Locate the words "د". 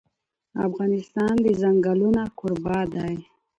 1.45-1.47